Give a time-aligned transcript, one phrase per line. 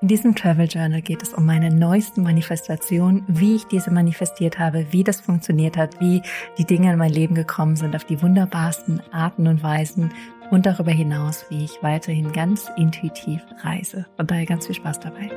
[0.00, 4.86] In diesem Travel Journal geht es um meine neuesten Manifestationen, wie ich diese manifestiert habe,
[4.92, 6.22] wie das funktioniert hat, wie
[6.56, 10.12] die Dinge in mein Leben gekommen sind auf die wunderbarsten Arten und Weisen
[10.52, 14.06] und darüber hinaus, wie ich weiterhin ganz intuitiv reise.
[14.18, 15.30] Und daher ganz viel Spaß dabei.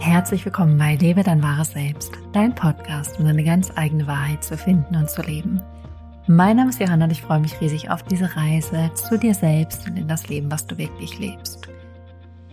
[0.00, 4.56] Herzlich willkommen bei Lebe dein wahres Selbst, dein Podcast, um deine ganz eigene Wahrheit zu
[4.56, 5.62] finden und zu leben.
[6.30, 9.88] Mein Name ist Johanna und ich freue mich riesig auf diese Reise zu dir selbst
[9.88, 11.68] und in das Leben, was du wirklich lebst.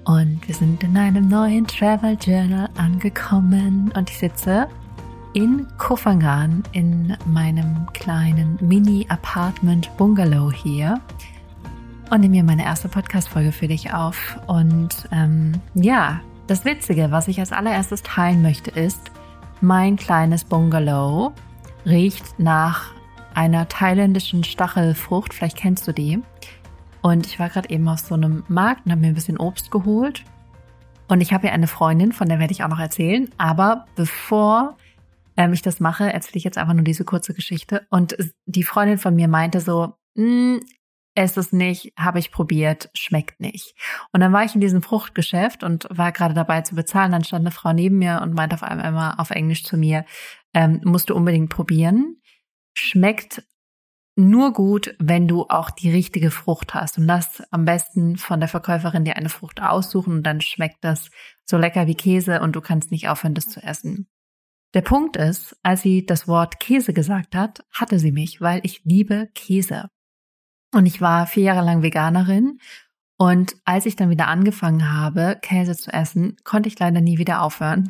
[0.06, 4.70] Und wir sind in einem neuen Travel Journal angekommen und ich sitze
[5.34, 11.02] in Kofangan in meinem kleinen Mini-Apartment-Bungalow hier
[12.10, 14.40] und nehme mir meine erste Podcast-Folge für dich auf.
[14.48, 19.12] Und ähm, ja, das Witzige, was ich als allererstes teilen möchte, ist,
[19.60, 21.34] mein kleines Bungalow
[21.86, 22.95] riecht nach
[23.36, 25.34] einer thailändischen Stachelfrucht.
[25.34, 26.22] Vielleicht kennst du die.
[27.02, 29.70] Und ich war gerade eben auf so einem Markt und habe mir ein bisschen Obst
[29.70, 30.24] geholt.
[31.08, 33.30] Und ich habe hier eine Freundin, von der werde ich auch noch erzählen.
[33.38, 34.76] Aber bevor
[35.38, 37.86] ähm, ich das mache, erzähle ich jetzt einfach nur diese kurze Geschichte.
[37.92, 40.62] Und die Freundin von mir meinte so, hm,
[41.14, 43.76] es ist nicht, habe ich probiert, schmeckt nicht.
[44.12, 47.12] Und dann war ich in diesem Fruchtgeschäft und war gerade dabei zu bezahlen.
[47.12, 50.06] Dann stand eine Frau neben mir und meinte auf einmal auf Englisch zu mir,
[50.54, 52.18] ähm, musst du unbedingt probieren
[52.76, 53.44] schmeckt
[54.16, 56.98] nur gut, wenn du auch die richtige Frucht hast.
[56.98, 61.10] Und das am besten von der Verkäuferin dir eine Frucht aussuchen und dann schmeckt das
[61.46, 64.08] so lecker wie Käse und du kannst nicht aufhören, das zu essen.
[64.74, 68.84] Der Punkt ist, als sie das Wort Käse gesagt hat, hatte sie mich, weil ich
[68.84, 69.90] liebe Käse.
[70.74, 72.60] Und ich war vier Jahre lang Veganerin.
[73.18, 77.42] Und als ich dann wieder angefangen habe, Käse zu essen, konnte ich leider nie wieder
[77.42, 77.88] aufhören.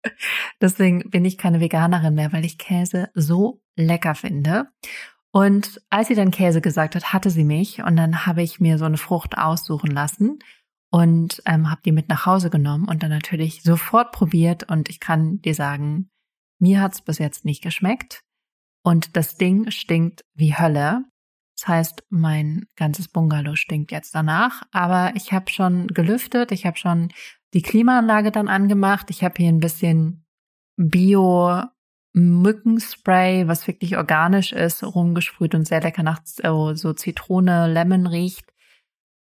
[0.60, 4.68] Deswegen bin ich keine Veganerin mehr, weil ich Käse so lecker finde.
[5.30, 8.78] Und als sie dann Käse gesagt hat, hatte sie mich und dann habe ich mir
[8.78, 10.38] so eine Frucht aussuchen lassen
[10.90, 15.00] und ähm, habe die mit nach Hause genommen und dann natürlich sofort probiert und ich
[15.00, 16.10] kann dir sagen,
[16.58, 18.24] mir hat's bis jetzt nicht geschmeckt
[18.82, 21.04] und das Ding stinkt wie Hölle.
[21.56, 26.78] Das heißt, mein ganzes Bungalow stinkt jetzt danach, aber ich habe schon gelüftet, ich habe
[26.78, 27.12] schon
[27.54, 29.10] die Klimaanlage dann angemacht.
[29.10, 30.24] Ich habe hier ein bisschen
[30.76, 31.62] Bio
[32.18, 38.52] Mückenspray, was wirklich organisch ist, rumgesprüht und sehr lecker nach so, so Zitrone, Lemon riecht.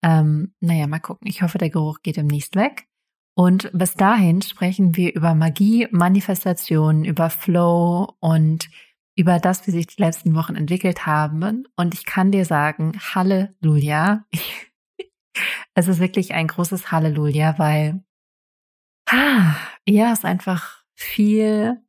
[0.03, 1.27] Ähm, naja, mal gucken.
[1.27, 2.87] Ich hoffe, der Geruch geht demnächst weg.
[3.35, 8.69] Und bis dahin sprechen wir über Magie, Manifestation, über Flow und
[9.15, 11.67] über das, wie sich die letzten Wochen entwickelt haben.
[11.75, 14.25] Und ich kann dir sagen, Halleluja.
[15.73, 18.03] es ist wirklich ein großes Halleluja, weil
[19.09, 21.84] ah, ja, es einfach viel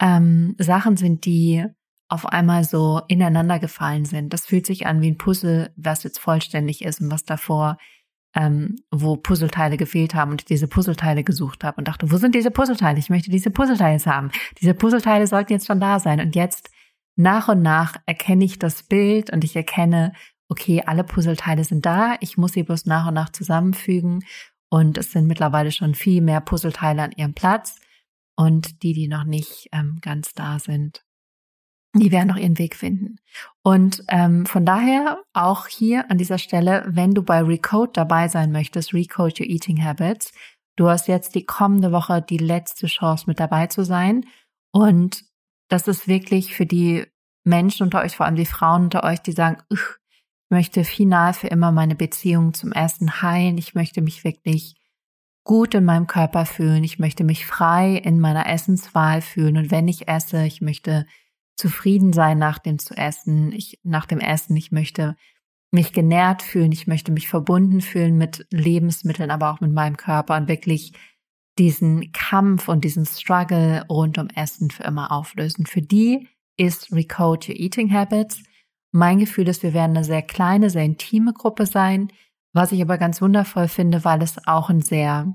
[0.00, 1.64] ähm, Sachen sind, die
[2.08, 4.32] auf einmal so ineinander gefallen sind.
[4.32, 7.76] Das fühlt sich an wie ein Puzzle, was jetzt vollständig ist und was davor,
[8.34, 12.50] ähm, wo Puzzleteile gefehlt haben und diese Puzzleteile gesucht habe und dachte, wo sind diese
[12.50, 12.98] Puzzleteile?
[12.98, 14.30] Ich möchte diese Puzzleteile haben.
[14.60, 16.20] Diese Puzzleteile sollten jetzt schon da sein.
[16.20, 16.70] Und jetzt
[17.16, 20.12] nach und nach erkenne ich das Bild und ich erkenne,
[20.48, 22.16] okay, alle Puzzleteile sind da.
[22.20, 24.24] Ich muss sie bloß nach und nach zusammenfügen.
[24.70, 27.80] Und es sind mittlerweile schon viel mehr Puzzleteile an ihrem Platz.
[28.38, 31.04] Und die, die noch nicht ähm, ganz da sind,
[31.92, 33.16] die werden noch ihren Weg finden.
[33.64, 38.52] Und ähm, von daher auch hier an dieser Stelle, wenn du bei Recode dabei sein
[38.52, 40.32] möchtest, Recode Your Eating Habits,
[40.76, 44.24] du hast jetzt die kommende Woche die letzte Chance mit dabei zu sein.
[44.72, 45.24] Und
[45.68, 47.06] das ist wirklich für die
[47.44, 49.80] Menschen unter euch, vor allem die Frauen unter euch, die sagen, ich
[50.48, 53.58] möchte final für immer meine Beziehung zum Essen heilen.
[53.58, 54.76] Ich möchte mich wirklich
[55.48, 56.84] gut in meinem Körper fühlen.
[56.84, 59.56] Ich möchte mich frei in meiner Essenswahl fühlen.
[59.56, 61.06] Und wenn ich esse, ich möchte
[61.56, 64.56] zufrieden sein nach dem zu essen, ich, nach dem Essen.
[64.56, 65.16] Ich möchte
[65.72, 66.70] mich genährt fühlen.
[66.70, 70.92] Ich möchte mich verbunden fühlen mit Lebensmitteln, aber auch mit meinem Körper und wirklich
[71.58, 75.64] diesen Kampf und diesen Struggle rund um Essen für immer auflösen.
[75.64, 76.28] Für die
[76.58, 78.42] ist Recode Your Eating Habits.
[78.92, 82.12] Mein Gefühl ist, wir werden eine sehr kleine, sehr intime Gruppe sein,
[82.58, 85.32] was ich aber ganz wundervoll finde, weil es auch ein sehr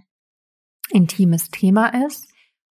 [0.90, 2.28] intimes Thema ist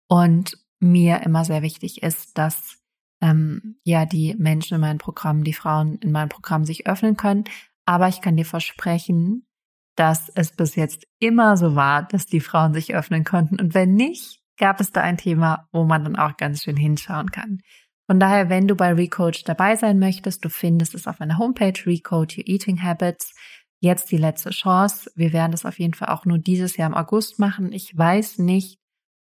[0.08, 2.78] und mir immer sehr wichtig ist, dass
[3.22, 7.46] ähm, ja die Menschen in meinem Programm, die Frauen in meinem Programm sich öffnen können.
[7.86, 9.48] Aber ich kann dir versprechen,
[9.96, 13.60] dass es bis jetzt immer so war, dass die Frauen sich öffnen konnten.
[13.60, 17.32] Und wenn nicht, gab es da ein Thema, wo man dann auch ganz schön hinschauen
[17.32, 17.62] kann.
[18.06, 21.74] Von daher, wenn du bei Recode dabei sein möchtest, du findest es auf meiner Homepage
[21.88, 23.34] Recode Your Eating Habits
[23.80, 25.12] jetzt die letzte Chance.
[25.16, 27.72] Wir werden das auf jeden Fall auch nur dieses Jahr im August machen.
[27.72, 28.80] Ich weiß nicht,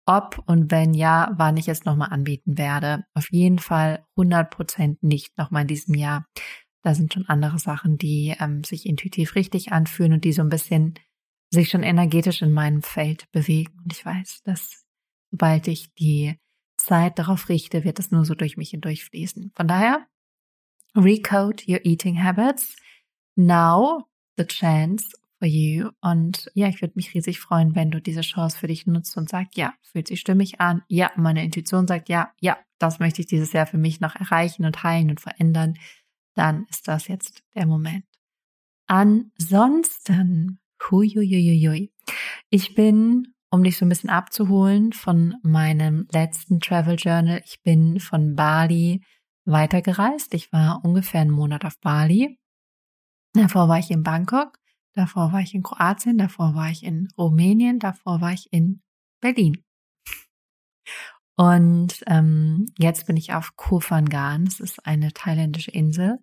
[0.05, 3.05] ob und wenn ja, wann ich es nochmal anbieten werde.
[3.13, 6.25] Auf jeden Fall 100 Prozent nicht nochmal in diesem Jahr.
[6.81, 10.49] Da sind schon andere Sachen, die ähm, sich intuitiv richtig anfühlen und die so ein
[10.49, 10.95] bisschen
[11.51, 13.73] sich schon energetisch in meinem Feld bewegen.
[13.83, 14.83] Und ich weiß, dass
[15.31, 16.39] sobald ich die
[16.77, 19.51] Zeit darauf richte, wird es nur so durch mich hindurchfließen.
[19.55, 20.07] Von daher,
[20.95, 22.75] recode your eating habits.
[23.35, 24.08] Now
[24.39, 25.05] the chance
[25.37, 25.89] for you.
[26.01, 29.29] Und ja, ich würde mich riesig freuen, wenn du diese Chance für dich nutzt und
[29.29, 30.83] sagst, ja, fühlt sich stimmig an.
[30.87, 34.65] Ja, meine Intuition sagt, ja, ja, das möchte ich dieses Jahr für mich noch erreichen
[34.65, 35.75] und heilen und verändern.
[36.35, 38.05] Dann ist das jetzt der Moment.
[38.87, 40.59] Ansonsten,
[40.89, 41.91] huiuiuiui,
[42.49, 47.99] ich bin, um dich so ein bisschen abzuholen von meinem letzten Travel Journal, ich bin
[47.99, 49.01] von Bali
[49.45, 50.33] weitergereist.
[50.33, 52.37] Ich war ungefähr einen Monat auf Bali.
[53.39, 54.59] Davor war ich in Bangkok
[54.99, 58.81] davor war ich in Kroatien, davor war ich in Rumänien, davor war ich in
[59.21, 59.63] Berlin.
[61.35, 66.19] Und ähm, jetzt bin ich auf Koh Phangan, das ist eine thailändische Insel.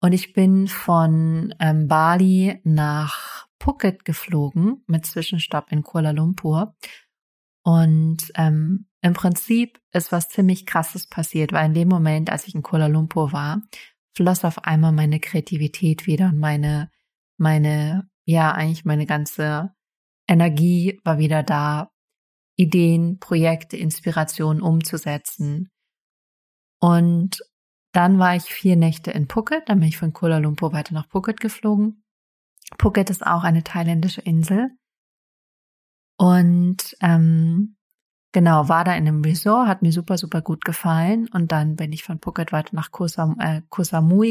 [0.00, 6.76] Und ich bin von ähm, Bali nach Phuket geflogen mit Zwischenstopp in Kuala Lumpur.
[7.62, 12.54] Und ähm, im Prinzip ist was ziemlich Krasses passiert, weil in dem Moment, als ich
[12.54, 13.62] in Kuala Lumpur war,
[14.16, 16.90] floss auf einmal meine Kreativität wieder und meine
[17.36, 19.74] meine, ja, eigentlich meine ganze
[20.28, 21.90] Energie war wieder da,
[22.56, 25.70] Ideen, Projekte, Inspirationen umzusetzen.
[26.80, 27.38] Und
[27.92, 31.08] dann war ich vier Nächte in Phuket, dann bin ich von Kuala Lumpur weiter nach
[31.08, 32.04] Phuket geflogen.
[32.78, 34.70] Phuket ist auch eine thailändische Insel.
[36.16, 37.76] Und ähm,
[38.34, 41.28] Genau, war da in einem Resort, hat mir super, super gut gefallen.
[41.32, 43.62] Und dann bin ich von Phuket weiter nach Sam äh,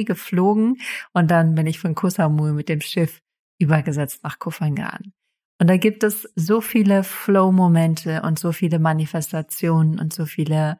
[0.03, 0.81] geflogen.
[1.13, 3.21] Und dann bin ich von Koh Samui mit dem Schiff
[3.59, 5.13] übergesetzt nach Koh Phangan.
[5.57, 10.79] Und da gibt es so viele Flow-Momente und so viele Manifestationen und so viele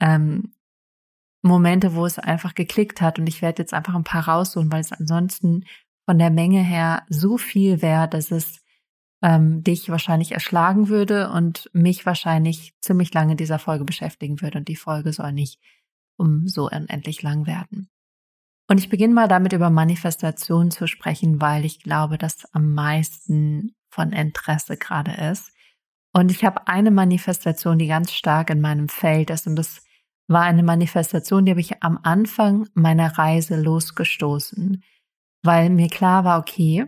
[0.00, 0.54] ähm,
[1.42, 3.18] Momente, wo es einfach geklickt hat.
[3.18, 5.64] Und ich werde jetzt einfach ein paar raussuchen, weil es ansonsten
[6.08, 8.61] von der Menge her so viel wäre, dass es
[9.22, 14.58] ähm, dich wahrscheinlich erschlagen würde und mich wahrscheinlich ziemlich lange dieser Folge beschäftigen würde.
[14.58, 15.60] Und die Folge soll nicht
[16.16, 17.88] um so unendlich lang werden.
[18.68, 23.74] Und ich beginne mal damit über Manifestation zu sprechen, weil ich glaube, dass am meisten
[23.90, 25.52] von Interesse gerade ist.
[26.12, 29.46] Und ich habe eine Manifestation, die ganz stark in meinem Feld ist.
[29.46, 29.82] Und das
[30.28, 34.82] war eine Manifestation, die habe ich am Anfang meiner Reise losgestoßen,
[35.42, 36.86] weil mir klar war, okay,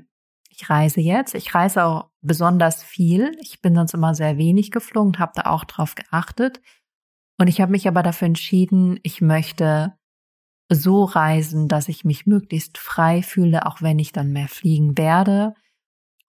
[0.56, 1.34] ich reise jetzt.
[1.34, 3.36] Ich reise auch besonders viel.
[3.40, 6.60] Ich bin sonst immer sehr wenig geflogen und habe da auch drauf geachtet.
[7.38, 9.94] Und ich habe mich aber dafür entschieden, ich möchte
[10.70, 15.54] so reisen, dass ich mich möglichst frei fühle, auch wenn ich dann mehr fliegen werde.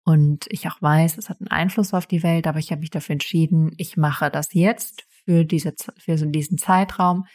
[0.05, 2.91] Und ich auch weiß, es hat einen Einfluss auf die Welt, aber ich habe mich
[2.91, 7.27] dafür entschieden, ich mache das jetzt für, diese, für diesen Zeitraum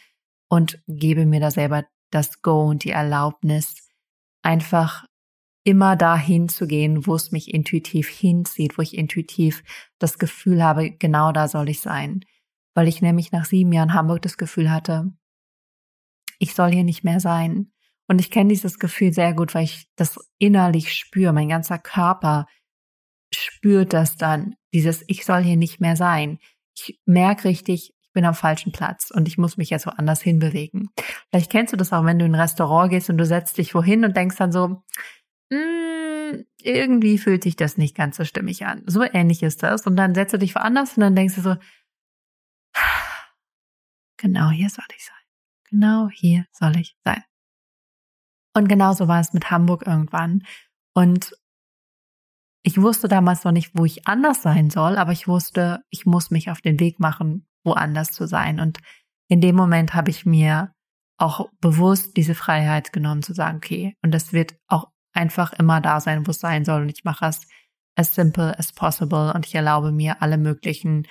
[0.48, 3.88] und gebe mir da selber das Go und die Erlaubnis,
[4.42, 5.04] einfach
[5.64, 9.62] immer dahin zu gehen, wo es mich intuitiv hinzieht, wo ich intuitiv
[9.98, 12.24] das Gefühl habe, genau da soll ich sein.
[12.74, 15.12] Weil ich nämlich nach sieben Jahren Hamburg das Gefühl hatte,
[16.38, 17.72] ich soll hier nicht mehr sein.
[18.08, 21.32] Und ich kenne dieses Gefühl sehr gut, weil ich das innerlich spüre.
[21.32, 22.46] Mein ganzer Körper
[23.32, 26.38] spürt das dann, dieses Ich soll hier nicht mehr sein.
[26.76, 30.90] Ich merke richtig, ich bin am falschen Platz und ich muss mich jetzt woanders hinbewegen.
[31.30, 33.74] Vielleicht kennst du das auch, wenn du in ein Restaurant gehst und du setzt dich
[33.74, 34.82] wohin und denkst dann so,
[35.50, 38.82] mm, irgendwie fühlt sich das nicht ganz so stimmig an.
[38.86, 39.86] So ähnlich ist das.
[39.86, 41.56] Und dann setzt du dich woanders und dann denkst du so,
[44.16, 45.16] genau hier soll ich sein.
[45.70, 47.22] Genau hier soll ich sein.
[48.54, 50.44] Und genauso war es mit Hamburg irgendwann.
[50.94, 51.32] Und
[52.62, 56.30] ich wusste damals noch nicht, wo ich anders sein soll, aber ich wusste, ich muss
[56.30, 58.60] mich auf den Weg machen, woanders zu sein.
[58.60, 58.80] Und
[59.28, 60.74] in dem Moment habe ich mir
[61.16, 66.00] auch bewusst diese Freiheit genommen zu sagen, okay, und das wird auch einfach immer da
[66.00, 66.82] sein, wo es sein soll.
[66.82, 67.46] Und ich mache es
[67.96, 71.06] as simple as possible und ich erlaube mir alle möglichen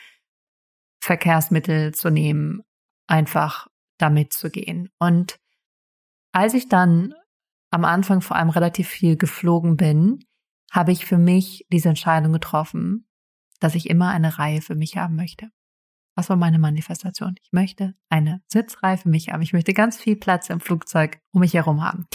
[1.01, 2.62] Verkehrsmittel zu nehmen,
[3.08, 4.89] einfach damit zu gehen.
[5.00, 5.39] Und
[6.32, 7.13] als ich dann
[7.72, 10.25] am Anfang vor allem relativ viel geflogen bin,
[10.72, 13.08] habe ich für mich diese Entscheidung getroffen,
[13.60, 15.50] dass ich immer eine Reihe für mich haben möchte.
[16.15, 17.36] Was war meine Manifestation?
[17.41, 19.41] Ich möchte eine Sitzreihe für mich haben.
[19.41, 22.08] Ich möchte ganz viel Platz im Flugzeug um mich herum haben.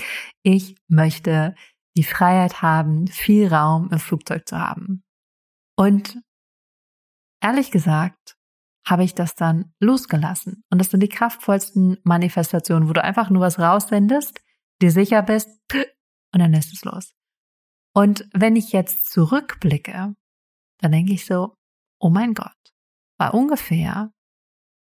[0.43, 1.55] Ich möchte
[1.97, 5.05] die Freiheit haben, viel Raum im Flugzeug zu haben.
[5.77, 6.21] Und
[7.41, 8.37] ehrlich gesagt,
[8.87, 10.65] habe ich das dann losgelassen.
[10.71, 14.41] Und das sind die kraftvollsten Manifestationen, wo du einfach nur was raussendest,
[14.83, 15.49] dir sicher bist
[16.33, 17.15] und dann lässt es los.
[17.95, 20.15] Und wenn ich jetzt zurückblicke,
[20.81, 21.57] dann denke ich so,
[22.01, 22.53] oh mein Gott,
[23.17, 24.13] bei ungefähr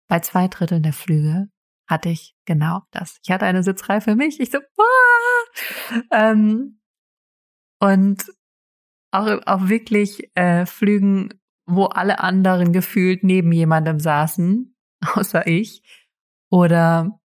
[0.08, 1.48] bei zwei Dritteln der Flüge
[1.88, 3.18] hatte ich genau das.
[3.24, 4.40] Ich hatte eine Sitzreihe für mich.
[4.40, 6.00] Ich so, Wah!
[6.10, 6.79] ähm,
[7.80, 8.30] und
[9.10, 11.34] auch, auch wirklich äh, Flügen,
[11.66, 14.76] wo alle anderen gefühlt neben jemandem saßen,
[15.14, 15.82] außer ich.
[16.50, 17.20] Oder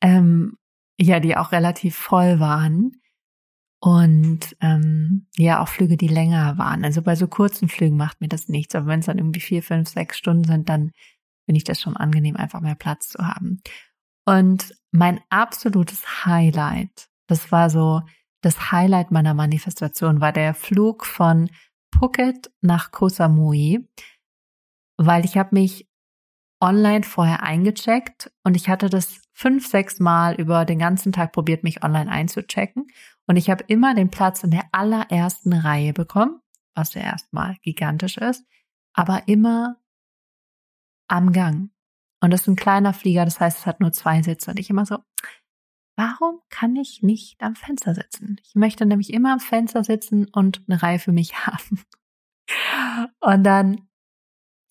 [0.00, 0.56] ähm,
[0.98, 3.00] ja, die auch relativ voll waren.
[3.80, 6.84] Und ähm, ja, auch Flüge, die länger waren.
[6.84, 8.74] Also bei so kurzen Flügen macht mir das nichts.
[8.74, 10.92] Aber wenn es dann irgendwie vier, fünf, sechs Stunden sind, dann
[11.44, 13.60] finde ich das schon angenehm, einfach mehr Platz zu haben.
[14.24, 18.00] Und mein absolutes Highlight, das war so
[18.44, 21.50] das Highlight meiner Manifestation, war der Flug von
[21.94, 23.88] Phuket nach Koh Samui,
[24.96, 25.88] weil ich habe mich
[26.60, 31.64] online vorher eingecheckt und ich hatte das fünf, sechs Mal über den ganzen Tag probiert,
[31.64, 32.86] mich online einzuchecken.
[33.26, 36.40] Und ich habe immer den Platz in der allerersten Reihe bekommen,
[36.74, 38.44] was ja erstmal gigantisch ist,
[38.94, 39.76] aber immer
[41.08, 41.70] am Gang.
[42.20, 44.50] Und das ist ein kleiner Flieger, das heißt, es hat nur zwei Sitze.
[44.50, 44.98] Und ich immer so,
[45.96, 48.40] warum kann ich nicht am Fenster sitzen?
[48.44, 51.82] Ich möchte nämlich immer am Fenster sitzen und eine Reihe für mich haben.
[53.20, 53.88] Und dann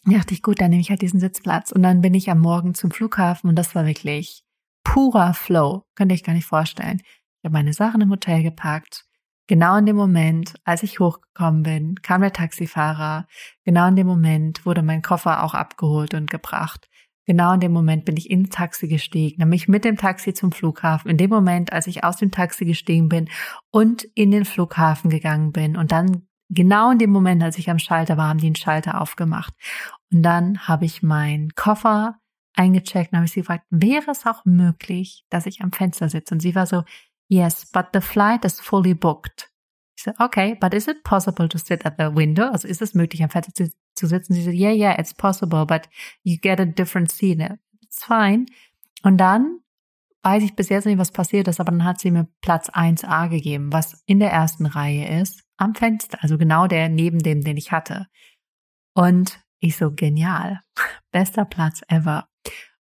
[0.05, 1.71] dachte ich, gut, dann nehme ich halt diesen Sitzplatz.
[1.71, 4.43] Und dann bin ich am Morgen zum Flughafen und das war wirklich
[4.83, 5.85] purer Flow.
[5.95, 7.01] Könnte ich gar nicht vorstellen.
[7.01, 9.05] Ich habe meine Sachen im Hotel gepackt.
[9.47, 13.27] Genau in dem Moment, als ich hochgekommen bin, kam der Taxifahrer.
[13.65, 16.89] Genau in dem Moment wurde mein Koffer auch abgeholt und gebracht.
[17.25, 21.09] Genau in dem Moment bin ich ins Taxi gestiegen, nämlich mit dem Taxi zum Flughafen.
[21.09, 23.29] In dem Moment, als ich aus dem Taxi gestiegen bin
[23.71, 27.79] und in den Flughafen gegangen bin und dann genau in dem Moment, als ich am
[27.79, 29.53] Schalter war, haben die den Schalter aufgemacht.
[30.11, 32.19] Und dann habe ich meinen Koffer
[32.55, 36.35] eingecheckt und habe sie gefragt, wäre es auch möglich, dass ich am Fenster sitze?
[36.35, 36.83] Und sie war so,
[37.27, 39.49] yes, but the flight is fully booked.
[39.97, 42.49] Ich so, okay, but is it possible to sit at the window?
[42.49, 44.33] Also ist es möglich, am Fenster zu, zu sitzen?
[44.33, 45.89] Sie so, yeah, yeah, it's possible, but
[46.23, 47.39] you get a different seat.
[47.81, 48.45] It's fine.
[49.03, 49.59] Und dann
[50.23, 53.29] weiß ich bis jetzt nicht, was passiert ist, aber dann hat sie mir Platz 1a
[53.29, 57.57] gegeben, was in der ersten Reihe ist, am Fenster, also genau der neben dem, den
[57.57, 58.07] ich hatte.
[58.93, 60.61] Und ich so, genial.
[61.11, 62.27] Bester Platz ever.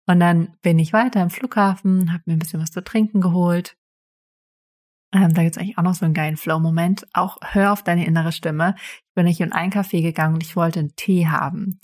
[0.05, 3.77] Und dann bin ich weiter im Flughafen, habe mir ein bisschen was zu trinken geholt.
[5.13, 7.07] Ähm, da gibt's eigentlich auch noch so einen geilen Flow-Moment.
[7.13, 8.75] Auch hör auf deine innere Stimme.
[8.77, 11.79] Ich bin nicht in einen Café gegangen und ich wollte einen Tee haben.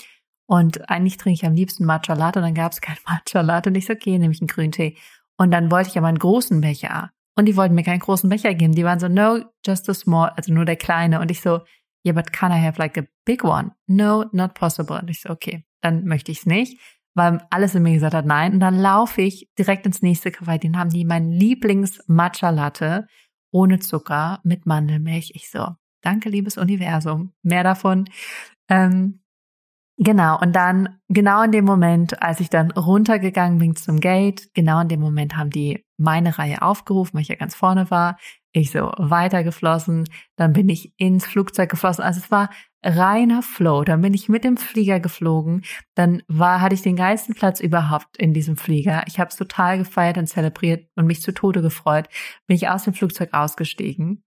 [0.48, 3.74] Und eigentlich trinke ich am liebsten Matcha Latte und dann gab's kein Matcha Latte und
[3.74, 4.96] ich so, okay, nehme ich einen grünen Tee.
[5.36, 7.10] Und dann wollte ich aber einen großen Becher.
[7.36, 8.74] Und die wollten mir keinen großen Becher geben.
[8.74, 11.20] Die waren so, no, just a small, also nur der kleine.
[11.20, 11.60] Und ich so,
[12.06, 13.72] yeah, but can I have like a big one?
[13.86, 14.98] No, not possible.
[14.98, 16.80] Und ich so, okay, dann möchte ich es nicht,
[17.16, 18.54] weil alles in mir gesagt hat, nein.
[18.54, 20.58] Und dann laufe ich direkt ins nächste Café.
[20.58, 23.06] Den haben die mein Lieblings-Matcha-Latte
[23.50, 25.32] ohne Zucker mit Mandelmilch.
[25.34, 25.66] Ich so,
[26.02, 27.32] danke, liebes Universum.
[27.42, 28.04] Mehr davon.
[28.68, 29.20] Ähm,
[29.98, 34.80] Genau, und dann, genau in dem Moment, als ich dann runtergegangen bin zum Gate, genau
[34.80, 38.18] in dem Moment haben die meine Reihe aufgerufen, weil ich ja ganz vorne war.
[38.58, 42.02] Ich so weitergeflossen, dann bin ich ins Flugzeug geflossen.
[42.02, 42.48] Also es war
[42.82, 43.84] reiner Flow.
[43.84, 45.62] Dann bin ich mit dem Flieger geflogen.
[45.94, 49.04] Dann war, hatte ich den geilsten Platz überhaupt in diesem Flieger.
[49.08, 52.08] Ich habe es total gefeiert und zelebriert und mich zu Tode gefreut.
[52.46, 54.24] Bin ich aus dem Flugzeug ausgestiegen,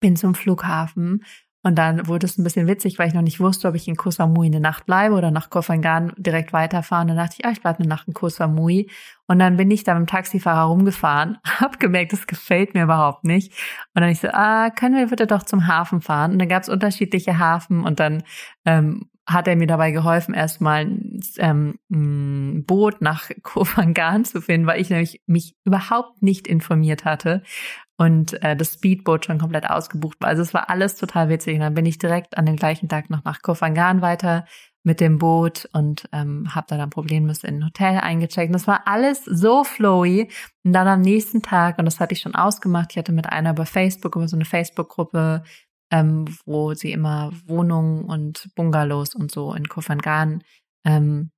[0.00, 1.22] bin zum Flughafen
[1.64, 3.96] und dann wurde es ein bisschen witzig, weil ich noch nicht wusste, ob ich in
[3.96, 7.08] Koh Samui eine Nacht bleibe oder nach Koh Phangan direkt weiterfahren.
[7.08, 8.88] Dann dachte ich, ah, ich bleibe eine Nacht in Koh Samui.
[9.26, 13.24] Und dann bin ich da mit dem Taxifahrer rumgefahren, hab gemerkt, das gefällt mir überhaupt
[13.24, 13.52] nicht.
[13.94, 16.32] Und dann ich so, ah, können wir bitte doch zum Hafen fahren?
[16.32, 18.22] Und dann gab es unterschiedliche Hafen und dann
[18.64, 20.90] ähm, hat er mir dabei geholfen, erstmal
[21.36, 27.04] ähm, ein Boot nach Koh Phangan zu finden, weil ich nämlich mich überhaupt nicht informiert
[27.04, 27.42] hatte
[27.98, 30.28] und äh, das Speedboot schon komplett ausgebucht war.
[30.28, 31.54] Also es war alles total witzig.
[31.54, 34.46] Und dann bin ich direkt an dem gleichen Tag noch nach Koh Phangan weiter
[34.84, 38.48] mit dem Boot und ähm, habe da dann problemlos in ein Hotel eingecheckt.
[38.48, 40.30] Und das war alles so flowy.
[40.64, 43.50] Und dann am nächsten Tag, und das hatte ich schon ausgemacht, ich hatte mit einer
[43.50, 45.42] über Facebook, über so eine Facebook-Gruppe
[45.90, 50.42] ähm, wo sie immer Wohnungen und Bungalows und so in Kofangan
[50.84, 51.30] ähm,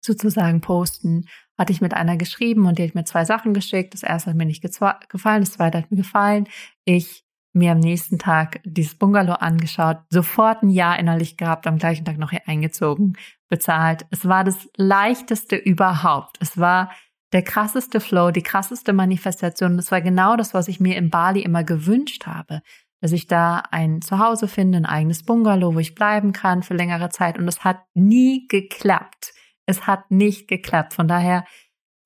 [0.00, 1.26] sozusagen posten,
[1.58, 3.94] hatte ich mit einer geschrieben und die hat mir zwei Sachen geschickt.
[3.94, 6.46] Das erste hat mir nicht gefallen, das zweite hat mir gefallen.
[6.84, 12.04] Ich mir am nächsten Tag dieses Bungalow angeschaut, sofort ein Ja innerlich gehabt, am gleichen
[12.04, 13.16] Tag noch hier eingezogen,
[13.48, 14.06] bezahlt.
[14.10, 16.36] Es war das leichteste überhaupt.
[16.40, 16.92] Es war
[17.32, 19.76] der krasseste Flow, die krasseste Manifestation.
[19.76, 22.62] Das war genau das, was ich mir in Bali immer gewünscht habe
[23.00, 27.10] dass ich da ein Zuhause finde, ein eigenes Bungalow, wo ich bleiben kann für längere
[27.10, 27.38] Zeit.
[27.38, 29.32] Und es hat nie geklappt.
[29.66, 30.94] Es hat nicht geklappt.
[30.94, 31.44] Von daher,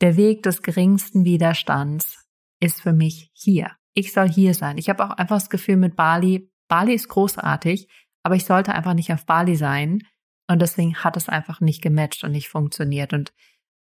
[0.01, 2.27] der Weg des geringsten Widerstands
[2.61, 3.71] ist für mich hier.
[3.95, 4.79] Ich soll hier sein.
[4.79, 7.89] Ich habe auch einfach das Gefühl mit Bali, Bali ist großartig,
[8.23, 10.01] aber ich sollte einfach nicht auf Bali sein.
[10.49, 13.13] Und deswegen hat es einfach nicht gematcht und nicht funktioniert.
[13.13, 13.33] Und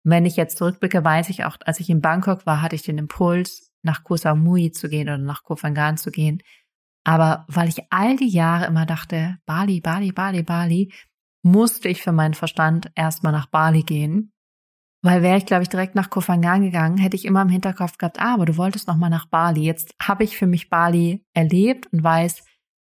[0.04, 2.98] wenn ich jetzt zurückblicke, weiß ich auch, als ich in Bangkok war, hatte ich den
[2.98, 6.42] Impuls, nach Koh Samui zu gehen oder nach Koh Phangan zu gehen.
[7.04, 10.92] Aber weil ich all die Jahre immer dachte, Bali, Bali, Bali, Bali,
[11.42, 14.32] musste ich für meinen Verstand erstmal nach Bali gehen.
[15.04, 17.98] Weil wäre ich, glaube ich, direkt nach Koh Phangan gegangen, hätte ich immer im Hinterkopf
[17.98, 19.62] gehabt, ah, aber du wolltest noch mal nach Bali.
[19.62, 22.44] Jetzt habe ich für mich Bali erlebt und weiß,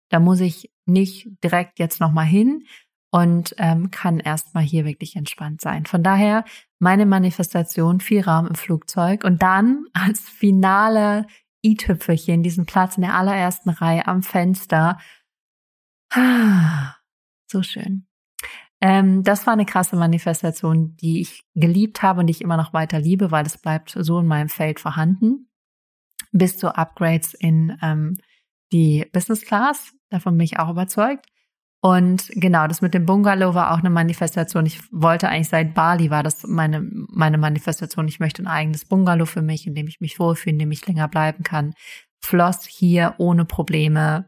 [0.10, 2.64] da muss ich nicht direkt jetzt noch mal hin
[3.12, 5.86] und ähm, kann erstmal hier wirklich entspannt sein.
[5.86, 6.44] Von daher
[6.80, 11.28] meine Manifestation viel Raum im Flugzeug und dann als finale
[11.64, 14.98] i-Tüpfelchen diesen Platz in der allerersten Reihe am Fenster.
[17.50, 18.08] So schön.
[18.80, 22.74] Ähm, das war eine krasse Manifestation, die ich geliebt habe und die ich immer noch
[22.74, 25.50] weiter liebe, weil es bleibt so in meinem Feld vorhanden.
[26.32, 28.18] Bis zu Upgrades in ähm,
[28.72, 29.94] die Business Class.
[30.10, 31.26] Davon bin ich auch überzeugt.
[31.80, 34.66] Und genau, das mit dem Bungalow war auch eine Manifestation.
[34.66, 38.08] Ich wollte eigentlich seit Bali war das meine, meine Manifestation.
[38.08, 40.86] Ich möchte ein eigenes Bungalow für mich, in dem ich mich wohlfühle, in dem ich
[40.86, 41.74] länger bleiben kann.
[42.20, 44.26] Floss hier ohne Probleme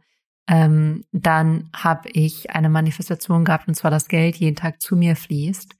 [0.49, 5.15] ähm, dann habe ich eine Manifestation gehabt, und zwar, dass Geld jeden Tag zu mir
[5.15, 5.75] fließt.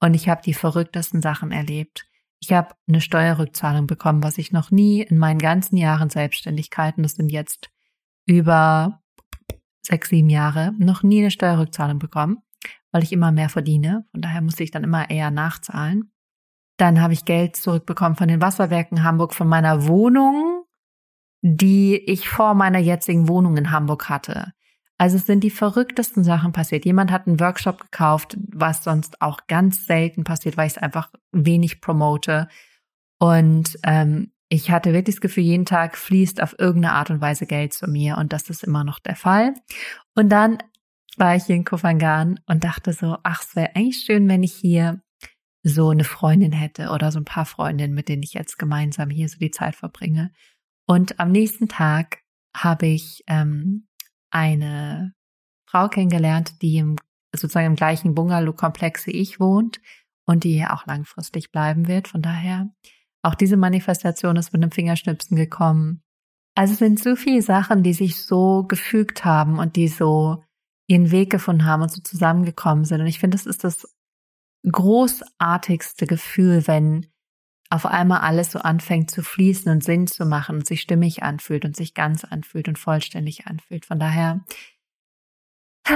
[0.00, 2.06] Und ich habe die verrücktesten Sachen erlebt.
[2.38, 7.14] Ich habe eine Steuerrückzahlung bekommen, was ich noch nie in meinen ganzen Jahren Selbstständigkeiten, das
[7.14, 7.70] sind jetzt
[8.24, 9.01] über
[9.82, 12.38] sechs, sieben Jahre, noch nie eine Steuerrückzahlung bekommen,
[12.90, 14.06] weil ich immer mehr verdiene.
[14.12, 16.12] Von daher musste ich dann immer eher nachzahlen.
[16.78, 20.64] Dann habe ich Geld zurückbekommen von den Wasserwerken Hamburg, von meiner Wohnung,
[21.42, 24.52] die ich vor meiner jetzigen Wohnung in Hamburg hatte.
[24.98, 26.84] Also es sind die verrücktesten Sachen passiert.
[26.84, 31.10] Jemand hat einen Workshop gekauft, was sonst auch ganz selten passiert, weil ich es einfach
[31.32, 32.46] wenig promote.
[33.18, 37.46] Und ähm, ich hatte wirklich das Gefühl, jeden Tag fließt auf irgendeine Art und Weise
[37.46, 39.54] Geld zu mir und das ist immer noch der Fall.
[40.14, 40.58] Und dann
[41.16, 44.52] war ich hier in Kofangan und dachte so, ach, es wäre eigentlich schön, wenn ich
[44.52, 45.00] hier
[45.62, 49.26] so eine Freundin hätte oder so ein paar Freundinnen, mit denen ich jetzt gemeinsam hier
[49.26, 50.32] so die Zeit verbringe.
[50.86, 52.18] Und am nächsten Tag
[52.54, 53.86] habe ich ähm,
[54.30, 55.14] eine
[55.66, 56.96] Frau kennengelernt, die im,
[57.34, 59.80] sozusagen im gleichen Bungalow-Komplex wie ich wohnt
[60.26, 62.08] und die hier auch langfristig bleiben wird.
[62.08, 62.68] Von daher,
[63.22, 66.02] auch diese Manifestation ist mit einem Fingerschnipsen gekommen.
[66.54, 70.44] Also sind so viele Sachen, die sich so gefügt haben und die so
[70.86, 73.00] ihren Weg gefunden haben und so zusammengekommen sind.
[73.00, 73.86] Und ich finde, das ist das
[74.70, 77.06] großartigste Gefühl, wenn
[77.70, 81.64] auf einmal alles so anfängt zu fließen und Sinn zu machen und sich stimmig anfühlt
[81.64, 83.86] und sich ganz anfühlt und vollständig anfühlt.
[83.86, 84.44] Von daher,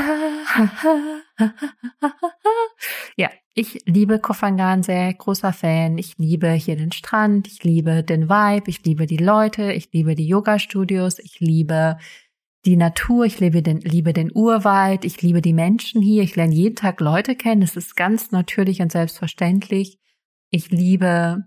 [3.16, 5.96] ja, ich liebe Kofangan sehr, großer Fan.
[5.96, 10.14] Ich liebe hier den Strand, ich liebe den Vibe, ich liebe die Leute, ich liebe
[10.14, 11.96] die Yoga-Studios, ich liebe
[12.66, 16.54] die Natur, ich liebe den, liebe den Urwald, ich liebe die Menschen hier, ich lerne
[16.54, 19.98] jeden Tag Leute kennen, das ist ganz natürlich und selbstverständlich.
[20.50, 21.46] Ich liebe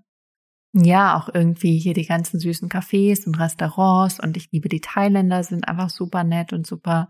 [0.74, 5.43] ja, auch irgendwie hier die ganzen süßen Cafés und Restaurants und ich liebe die Thailänder,
[5.43, 7.08] sind einfach super nett und super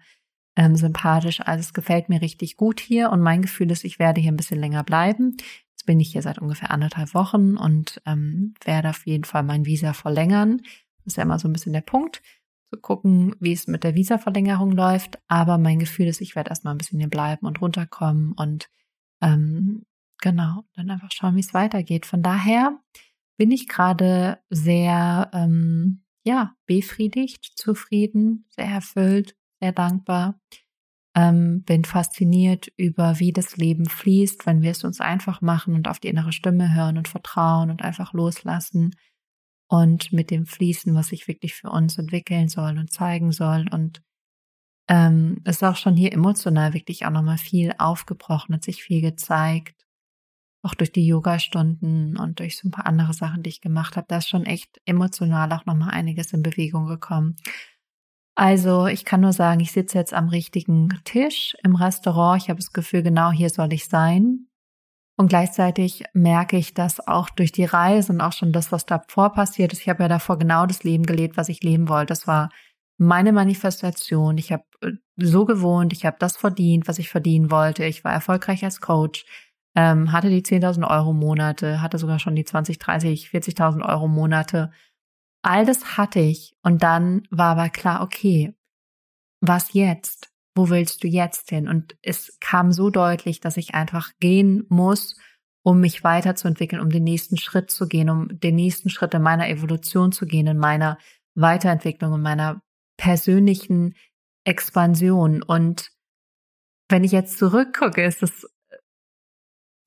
[0.59, 1.39] ähm, sympathisch.
[1.39, 4.37] Also es gefällt mir richtig gut hier und mein Gefühl ist, ich werde hier ein
[4.37, 5.37] bisschen länger bleiben.
[5.71, 9.65] Jetzt bin ich hier seit ungefähr anderthalb Wochen und ähm, werde auf jeden Fall mein
[9.65, 10.57] Visa verlängern.
[10.97, 12.21] Das ist ja immer so ein bisschen der Punkt,
[12.69, 15.17] zu gucken, wie es mit der Visa-Verlängerung läuft.
[15.29, 18.69] Aber mein Gefühl ist, ich werde erstmal ein bisschen hier bleiben und runterkommen und
[19.21, 19.85] ähm,
[20.21, 22.05] genau, dann einfach schauen, wie es weitergeht.
[22.05, 22.77] Von daher
[23.37, 30.39] bin ich gerade sehr, ähm, ja, befriedigt, zufrieden, sehr erfüllt, sehr dankbar.
[31.15, 35.87] Ähm, bin fasziniert über, wie das Leben fließt, wenn wir es uns einfach machen und
[35.87, 38.95] auf die innere Stimme hören und vertrauen und einfach loslassen
[39.67, 43.65] und mit dem Fließen, was sich wirklich für uns entwickeln soll und zeigen soll.
[43.71, 44.01] Und
[44.87, 49.79] ähm, ist auch schon hier emotional wirklich auch nochmal viel aufgebrochen, hat sich viel gezeigt
[50.61, 54.07] auch durch die Yoga-Stunden und durch so ein paar andere Sachen, die ich gemacht habe,
[54.09, 57.37] da ist schon echt emotional auch nochmal einiges in Bewegung gekommen.
[58.39, 62.41] Also ich kann nur sagen, ich sitze jetzt am richtigen Tisch im Restaurant.
[62.41, 64.47] Ich habe das Gefühl, genau hier soll ich sein.
[65.17, 69.33] Und gleichzeitig merke ich, dass auch durch die Reise und auch schon das, was davor
[69.33, 72.11] passiert ist, ich habe ja davor genau das Leben gelebt, was ich leben wollte.
[72.13, 72.49] Das war
[72.97, 74.37] meine Manifestation.
[74.37, 77.83] Ich habe äh, so gewohnt, ich habe das verdient, was ich verdienen wollte.
[77.83, 79.25] Ich war erfolgreich als Coach
[79.75, 84.71] ähm, hatte die 10.000 Euro Monate, hatte sogar schon die 20, 30, 40.000 Euro Monate.
[85.49, 88.53] All das hatte ich und dann war aber klar, okay,
[89.41, 90.29] was jetzt?
[90.55, 91.67] Wo willst du jetzt hin?
[91.67, 95.17] Und es kam so deutlich, dass ich einfach gehen muss,
[95.63, 99.49] um mich weiterzuentwickeln, um den nächsten Schritt zu gehen, um den nächsten Schritt in meiner
[99.49, 100.99] Evolution zu gehen, in meiner
[101.33, 102.61] Weiterentwicklung, in meiner
[102.97, 103.95] persönlichen
[104.45, 105.41] Expansion.
[105.41, 105.89] Und
[106.89, 108.47] wenn ich jetzt zurückgucke, ist es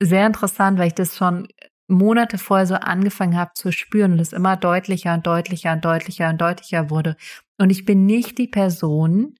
[0.01, 1.47] sehr interessant, weil ich das schon
[1.93, 6.29] Monate vorher so angefangen habe zu spüren und es immer deutlicher und deutlicher und deutlicher
[6.29, 7.15] und deutlicher wurde.
[7.57, 9.35] Und ich bin nicht die Person,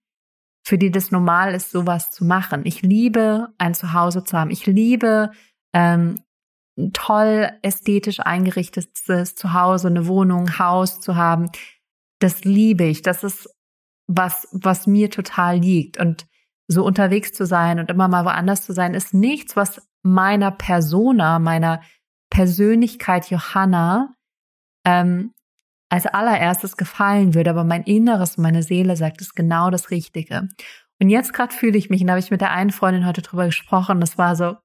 [0.66, 2.62] für die das normal ist, sowas zu machen.
[2.66, 4.50] Ich liebe ein Zuhause zu haben.
[4.50, 5.32] Ich liebe
[5.74, 6.24] ähm,
[6.94, 11.50] toll ästhetisch eingerichtetes Zuhause, eine Wohnung, ein Haus zu haben.
[12.20, 13.02] Das liebe ich.
[13.02, 13.50] Das ist
[14.08, 15.98] was, was mir total liegt.
[15.98, 16.28] Und
[16.68, 21.40] so unterwegs zu sein und immer mal woanders zu sein, ist nichts, was meiner Persona,
[21.40, 21.82] meiner
[22.34, 24.16] Persönlichkeit Johanna
[24.86, 25.34] ähm,
[25.90, 27.52] als allererstes gefallen würde.
[27.52, 30.50] Aber mein Inneres, meine Seele sagt, es genau das Richtige.
[31.00, 33.22] Und jetzt gerade fühle ich mich, und da habe ich mit der einen Freundin heute
[33.22, 34.56] drüber gesprochen, das war so,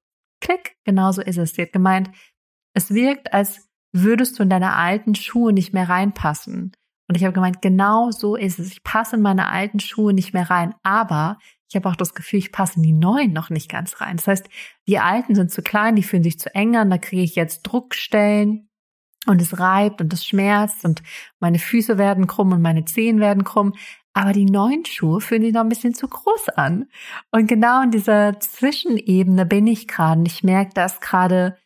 [0.40, 1.52] klick, genau so ist es.
[1.52, 2.11] Sie hat gemeint,
[2.74, 6.72] es wirkt, als würdest du in deine alten Schuhe nicht mehr reinpassen.
[7.07, 8.72] Und ich habe gemeint, genau so ist es.
[8.72, 12.38] Ich passe in meine alten Schuhe nicht mehr rein, aber ich habe auch das Gefühl,
[12.38, 14.16] ich passe in die neuen noch nicht ganz rein.
[14.16, 14.48] Das heißt,
[14.87, 17.62] die alten sind zu klein, die fühlen sich zu eng an, da kriege ich jetzt
[17.62, 18.70] Druckstellen
[19.26, 21.02] und es reibt und es schmerzt und
[21.40, 23.74] meine Füße werden krumm und meine Zehen werden krumm.
[24.14, 26.87] Aber die neuen Schuhe fühlen sich noch ein bisschen zu groß an.
[27.31, 30.20] Und genau in dieser Zwischenebene bin ich gerade.
[30.20, 31.57] Und ich merke, dass gerade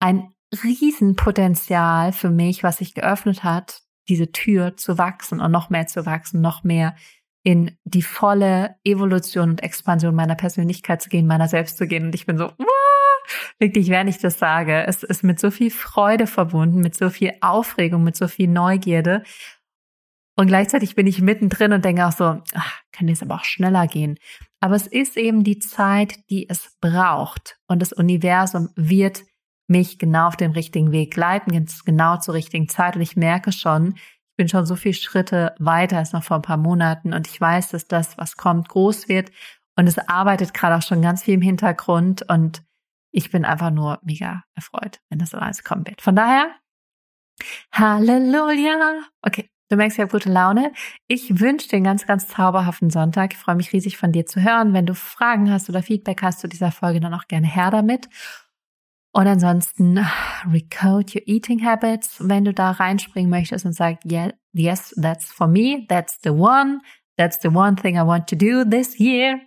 [0.00, 0.32] ein
[0.64, 6.04] Riesenpotenzial für mich, was sich geöffnet hat, diese Tür zu wachsen und noch mehr zu
[6.04, 6.96] wachsen, noch mehr
[7.42, 12.06] in die volle Evolution und Expansion meiner Persönlichkeit zu gehen, meiner selbst zu gehen.
[12.06, 13.22] Und ich bin so, wow,
[13.58, 17.32] wirklich, während ich das sage, es ist mit so viel Freude verbunden, mit so viel
[17.40, 19.22] Aufregung, mit so viel Neugierde.
[20.36, 23.86] Und gleichzeitig bin ich mittendrin und denke auch so, ach, kann jetzt aber auch schneller
[23.86, 24.18] gehen.
[24.60, 27.58] Aber es ist eben die Zeit, die es braucht.
[27.66, 29.24] Und das Universum wird
[29.68, 32.96] mich genau auf den richtigen Weg leiten, genau zur richtigen Zeit.
[32.96, 33.94] Und ich merke schon,
[34.42, 37.68] bin schon so viele Schritte weiter als noch vor ein paar Monaten und ich weiß,
[37.68, 39.30] dass das, was kommt, groß wird
[39.76, 42.64] und es arbeitet gerade auch schon ganz viel im Hintergrund und
[43.12, 46.02] ich bin einfach nur mega erfreut, wenn das alles kommen wird.
[46.02, 46.50] Von daher,
[47.72, 49.02] Halleluja!
[49.24, 50.72] Okay, du merkst, ich habe gute Laune.
[51.06, 53.34] Ich wünsche dir einen ganz, ganz zauberhaften Sonntag.
[53.34, 54.74] Ich freue mich riesig von dir zu hören.
[54.74, 58.08] Wenn du Fragen hast oder Feedback hast zu dieser Folge, dann auch gerne her damit.
[59.14, 59.98] Und ansonsten
[60.50, 65.46] recode your eating habits, wenn du da reinspringen möchtest und sagst, yeah, yes, that's for
[65.46, 66.80] me, that's the one,
[67.18, 69.40] that's the one thing I want to do this year,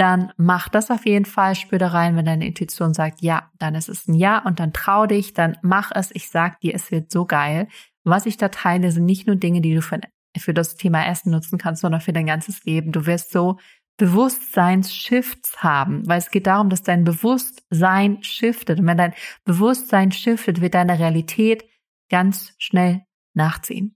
[0.00, 3.74] dann mach das auf jeden Fall, spür da rein, wenn deine Intuition sagt, ja, dann
[3.74, 6.90] ist es ein Ja und dann trau dich, dann mach es, ich sag dir, es
[6.90, 7.68] wird so geil.
[8.02, 10.00] Was ich da teile, sind nicht nur Dinge, die du für,
[10.38, 12.92] für das Thema Essen nutzen kannst, sondern für dein ganzes Leben.
[12.92, 13.58] Du wirst so
[14.00, 18.80] Bewusstseinsshifts haben, weil es geht darum, dass dein Bewusstsein shiftet.
[18.80, 19.12] Und wenn dein
[19.44, 21.64] Bewusstsein shiftet, wird deine Realität
[22.08, 23.02] ganz schnell
[23.34, 23.94] nachziehen.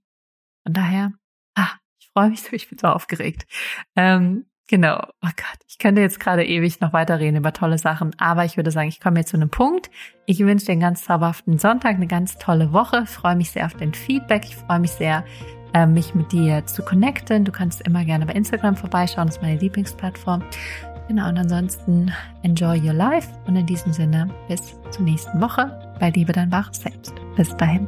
[0.63, 1.11] Von daher,
[1.55, 3.47] ah, ich freue mich so, ich bin so aufgeregt.
[3.95, 8.45] Ähm, genau, oh Gott, ich könnte jetzt gerade ewig noch weiterreden über tolle Sachen, aber
[8.45, 9.89] ich würde sagen, ich komme jetzt zu einem Punkt.
[10.27, 13.01] Ich wünsche dir einen ganz zauberhaften Sonntag, eine ganz tolle Woche.
[13.05, 14.45] Ich freue mich sehr auf dein Feedback.
[14.45, 15.25] Ich freue mich sehr,
[15.75, 17.43] äh, mich mit dir zu connecten.
[17.43, 20.41] Du kannst immer gerne bei Instagram vorbeischauen, das ist meine Lieblingsplattform.
[21.07, 22.11] Genau, und ansonsten
[22.41, 26.77] enjoy your life und in diesem Sinne bis zur nächsten Woche bei Liebe dein wahres
[26.77, 27.13] Selbst.
[27.35, 27.87] Bis dahin.